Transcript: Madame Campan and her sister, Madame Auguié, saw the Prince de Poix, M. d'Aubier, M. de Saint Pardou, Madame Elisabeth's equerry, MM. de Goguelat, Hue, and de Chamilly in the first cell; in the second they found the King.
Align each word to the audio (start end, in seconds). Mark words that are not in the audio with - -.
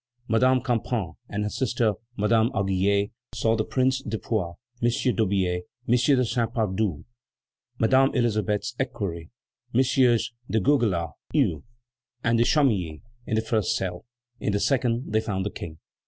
Madame 0.27 0.61
Campan 0.61 1.13
and 1.29 1.43
her 1.43 1.49
sister, 1.51 1.93
Madame 2.17 2.49
Auguié, 2.53 3.11
saw 3.35 3.55
the 3.55 3.63
Prince 3.63 4.01
de 4.01 4.17
Poix, 4.17 4.55
M. 4.81 4.89
d'Aubier, 5.15 5.57
M. 5.87 5.93
de 5.95 6.25
Saint 6.25 6.51
Pardou, 6.51 7.05
Madame 7.77 8.09
Elisabeth's 8.15 8.73
equerry, 8.79 9.29
MM. 9.75 10.17
de 10.49 10.59
Goguelat, 10.59 11.11
Hue, 11.33 11.63
and 12.23 12.39
de 12.39 12.43
Chamilly 12.43 13.03
in 13.27 13.35
the 13.35 13.41
first 13.41 13.75
cell; 13.77 14.03
in 14.39 14.53
the 14.53 14.59
second 14.59 15.13
they 15.13 15.21
found 15.21 15.45
the 15.45 15.51
King. 15.51 15.77